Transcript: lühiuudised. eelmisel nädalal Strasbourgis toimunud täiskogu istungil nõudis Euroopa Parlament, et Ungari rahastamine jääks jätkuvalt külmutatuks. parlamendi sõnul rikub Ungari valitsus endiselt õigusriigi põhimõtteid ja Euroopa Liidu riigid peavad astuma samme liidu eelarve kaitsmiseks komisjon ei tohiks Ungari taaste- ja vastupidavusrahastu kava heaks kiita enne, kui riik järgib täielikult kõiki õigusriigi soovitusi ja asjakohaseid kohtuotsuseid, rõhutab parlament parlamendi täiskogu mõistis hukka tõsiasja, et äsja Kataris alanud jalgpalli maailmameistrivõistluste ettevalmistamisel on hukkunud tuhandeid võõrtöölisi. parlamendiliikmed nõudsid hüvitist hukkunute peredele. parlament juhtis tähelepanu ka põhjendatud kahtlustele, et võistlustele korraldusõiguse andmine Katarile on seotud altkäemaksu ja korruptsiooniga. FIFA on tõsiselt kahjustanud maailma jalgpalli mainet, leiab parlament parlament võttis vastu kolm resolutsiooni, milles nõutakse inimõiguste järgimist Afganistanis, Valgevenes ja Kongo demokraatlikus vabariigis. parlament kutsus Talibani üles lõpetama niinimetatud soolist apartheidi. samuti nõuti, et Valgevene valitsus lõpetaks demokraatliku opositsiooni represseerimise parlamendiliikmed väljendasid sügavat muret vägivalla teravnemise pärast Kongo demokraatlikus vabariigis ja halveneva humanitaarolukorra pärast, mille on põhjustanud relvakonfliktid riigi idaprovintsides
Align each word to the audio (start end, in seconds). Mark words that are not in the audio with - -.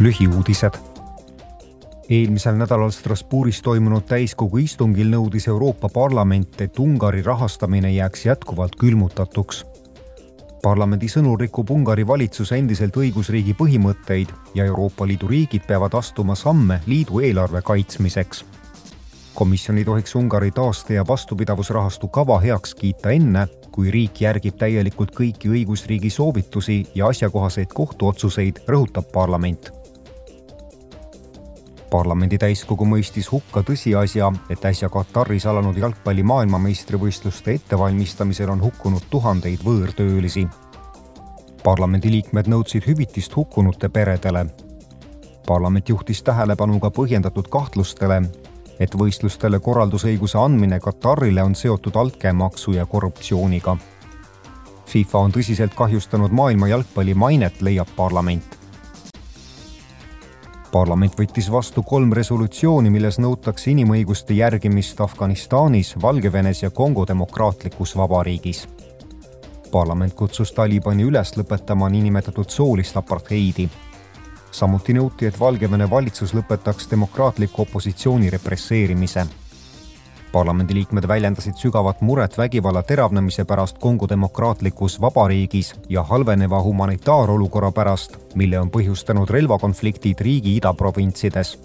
lühiuudised. 0.00 0.74
eelmisel 2.08 2.54
nädalal 2.56 2.90
Strasbourgis 2.90 3.62
toimunud 3.62 4.02
täiskogu 4.08 4.56
istungil 4.56 5.10
nõudis 5.12 5.48
Euroopa 5.48 5.88
Parlament, 5.88 6.60
et 6.60 6.78
Ungari 6.78 7.22
rahastamine 7.22 7.92
jääks 7.92 8.26
jätkuvalt 8.26 8.76
külmutatuks. 8.76 9.66
parlamendi 10.62 11.08
sõnul 11.08 11.38
rikub 11.40 11.70
Ungari 11.70 12.06
valitsus 12.06 12.52
endiselt 12.52 12.96
õigusriigi 12.96 13.54
põhimõtteid 13.54 14.32
ja 14.54 14.64
Euroopa 14.64 15.06
Liidu 15.06 15.28
riigid 15.28 15.66
peavad 15.66 15.94
astuma 15.94 16.34
samme 16.34 16.80
liidu 16.86 17.20
eelarve 17.20 17.62
kaitsmiseks 17.62 18.44
komisjon 19.34 19.78
ei 19.78 19.84
tohiks 19.84 20.14
Ungari 20.14 20.50
taaste- 20.50 20.94
ja 20.94 21.04
vastupidavusrahastu 21.08 22.08
kava 22.08 22.40
heaks 22.40 22.74
kiita 22.74 23.10
enne, 23.10 23.48
kui 23.72 23.90
riik 23.90 24.20
järgib 24.20 24.56
täielikult 24.56 25.10
kõiki 25.16 25.48
õigusriigi 25.48 26.10
soovitusi 26.10 26.86
ja 26.94 27.06
asjakohaseid 27.06 27.72
kohtuotsuseid, 27.74 28.64
rõhutab 28.68 29.12
parlament 29.12 29.79
parlamendi 31.90 32.38
täiskogu 32.38 32.86
mõistis 32.86 33.28
hukka 33.32 33.62
tõsiasja, 33.66 34.30
et 34.50 34.64
äsja 34.64 34.88
Kataris 34.88 35.46
alanud 35.50 35.76
jalgpalli 35.76 36.22
maailmameistrivõistluste 36.22 37.54
ettevalmistamisel 37.58 38.50
on 38.50 38.62
hukkunud 38.62 39.10
tuhandeid 39.10 39.64
võõrtöölisi. 39.66 40.48
parlamendiliikmed 41.64 42.46
nõudsid 42.48 42.86
hüvitist 42.86 43.36
hukkunute 43.36 43.88
peredele. 43.88 44.46
parlament 45.46 45.88
juhtis 45.88 46.22
tähelepanu 46.22 46.80
ka 46.80 46.90
põhjendatud 46.90 47.48
kahtlustele, 47.48 48.22
et 48.80 48.94
võistlustele 48.94 49.60
korraldusõiguse 49.60 50.38
andmine 50.38 50.80
Katarile 50.80 51.42
on 51.42 51.54
seotud 51.54 51.96
altkäemaksu 51.96 52.72
ja 52.72 52.86
korruptsiooniga. 52.86 53.76
FIFA 54.86 55.18
on 55.18 55.32
tõsiselt 55.32 55.74
kahjustanud 55.74 56.30
maailma 56.30 56.68
jalgpalli 56.68 57.14
mainet, 57.14 57.62
leiab 57.62 57.88
parlament 57.96 58.59
parlament 60.72 61.16
võttis 61.18 61.48
vastu 61.50 61.82
kolm 61.82 62.12
resolutsiooni, 62.14 62.90
milles 62.90 63.18
nõutakse 63.18 63.70
inimõiguste 63.72 64.34
järgimist 64.34 65.00
Afganistanis, 65.00 65.94
Valgevenes 66.02 66.62
ja 66.62 66.70
Kongo 66.70 67.06
demokraatlikus 67.06 67.96
vabariigis. 67.96 68.68
parlament 69.72 70.14
kutsus 70.14 70.52
Talibani 70.52 71.04
üles 71.04 71.36
lõpetama 71.36 71.90
niinimetatud 71.90 72.50
soolist 72.50 72.96
apartheidi. 72.96 73.68
samuti 74.50 74.92
nõuti, 74.92 75.26
et 75.26 75.40
Valgevene 75.40 75.90
valitsus 75.90 76.34
lõpetaks 76.34 76.90
demokraatliku 76.90 77.62
opositsiooni 77.62 78.30
represseerimise 78.30 79.26
parlamendiliikmed 80.32 81.08
väljendasid 81.08 81.56
sügavat 81.56 82.00
muret 82.00 82.38
vägivalla 82.38 82.82
teravnemise 82.82 83.44
pärast 83.44 83.78
Kongo 83.78 84.08
demokraatlikus 84.08 85.00
vabariigis 85.00 85.74
ja 85.88 86.02
halveneva 86.02 86.62
humanitaarolukorra 86.62 87.72
pärast, 87.72 88.16
mille 88.34 88.60
on 88.60 88.70
põhjustanud 88.70 89.30
relvakonfliktid 89.30 90.20
riigi 90.20 90.56
idaprovintsides 90.56 91.56